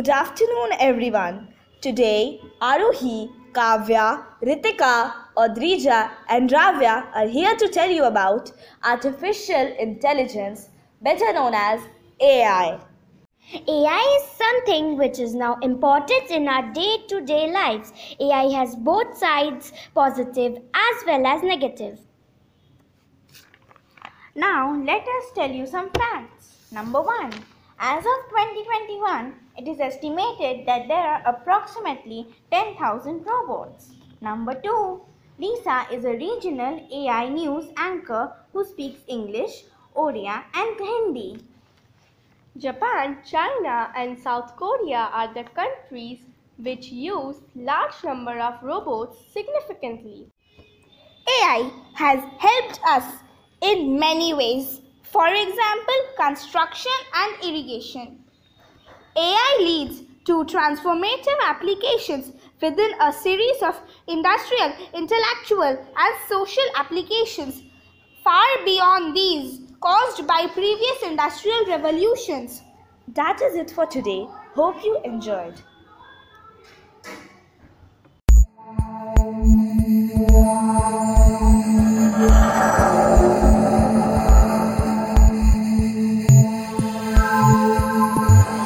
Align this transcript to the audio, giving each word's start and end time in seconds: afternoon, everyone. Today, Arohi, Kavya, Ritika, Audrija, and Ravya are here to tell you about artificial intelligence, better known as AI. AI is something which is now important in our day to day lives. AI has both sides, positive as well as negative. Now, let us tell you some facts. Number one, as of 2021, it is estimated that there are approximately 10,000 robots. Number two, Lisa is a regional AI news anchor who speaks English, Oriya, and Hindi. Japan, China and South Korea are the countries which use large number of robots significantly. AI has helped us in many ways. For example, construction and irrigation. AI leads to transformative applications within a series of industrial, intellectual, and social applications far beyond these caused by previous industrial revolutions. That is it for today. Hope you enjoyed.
afternoon, 0.00 0.70
everyone. 0.80 1.48
Today, 1.82 2.40
Arohi, 2.62 3.30
Kavya, 3.52 4.24
Ritika, 4.42 5.12
Audrija, 5.36 6.10
and 6.30 6.48
Ravya 6.48 7.14
are 7.14 7.26
here 7.28 7.54
to 7.56 7.68
tell 7.68 7.90
you 7.90 8.04
about 8.04 8.50
artificial 8.84 9.74
intelligence, 9.78 10.70
better 11.02 11.30
known 11.34 11.52
as 11.54 11.80
AI. 12.20 12.80
AI 13.68 14.18
is 14.18 14.36
something 14.38 14.96
which 14.96 15.18
is 15.18 15.34
now 15.34 15.58
important 15.60 16.30
in 16.30 16.48
our 16.48 16.72
day 16.72 16.96
to 17.08 17.20
day 17.20 17.52
lives. 17.52 17.92
AI 18.18 18.44
has 18.44 18.74
both 18.76 19.18
sides, 19.18 19.72
positive 19.94 20.56
as 20.72 21.04
well 21.06 21.26
as 21.26 21.42
negative. 21.42 22.00
Now, 24.34 24.74
let 24.74 25.02
us 25.02 25.24
tell 25.34 25.50
you 25.50 25.66
some 25.66 25.90
facts. 25.90 26.56
Number 26.72 27.02
one, 27.02 27.30
as 27.84 27.98
of 27.98 28.30
2021, 28.30 29.34
it 29.58 29.66
is 29.66 29.80
estimated 29.80 30.64
that 30.66 30.86
there 30.86 31.04
are 31.04 31.22
approximately 31.26 32.28
10,000 32.52 33.26
robots. 33.26 33.90
Number 34.20 34.54
two, 34.54 35.00
Lisa 35.40 35.86
is 35.90 36.04
a 36.04 36.12
regional 36.12 36.86
AI 36.94 37.28
news 37.28 37.72
anchor 37.76 38.32
who 38.52 38.64
speaks 38.64 39.00
English, 39.08 39.64
Oriya, 39.96 40.44
and 40.54 40.78
Hindi. 40.78 41.42
Japan, 42.56 43.18
China 43.28 43.90
and 43.96 44.16
South 44.16 44.54
Korea 44.56 45.10
are 45.12 45.34
the 45.34 45.42
countries 45.42 46.20
which 46.58 46.86
use 46.86 47.38
large 47.56 48.04
number 48.04 48.38
of 48.38 48.62
robots 48.62 49.18
significantly. 49.32 50.28
AI 51.26 51.68
has 51.94 52.22
helped 52.38 52.78
us 52.86 53.24
in 53.60 53.98
many 53.98 54.34
ways. 54.34 54.81
For 55.12 55.28
example, 55.28 56.00
construction 56.18 56.92
and 57.14 57.44
irrigation. 57.44 58.24
AI 59.14 59.56
leads 59.60 60.00
to 60.24 60.44
transformative 60.44 61.40
applications 61.44 62.32
within 62.62 62.92
a 62.98 63.12
series 63.12 63.62
of 63.62 63.78
industrial, 64.06 64.72
intellectual, 64.94 65.86
and 65.96 66.14
social 66.30 66.64
applications 66.76 67.62
far 68.24 68.46
beyond 68.64 69.14
these 69.14 69.60
caused 69.82 70.26
by 70.26 70.46
previous 70.46 71.02
industrial 71.02 71.66
revolutions. 71.66 72.62
That 73.08 73.42
is 73.42 73.54
it 73.54 73.70
for 73.70 73.84
today. 73.84 74.26
Hope 74.54 74.82
you 74.82 74.98
enjoyed. 75.04 75.60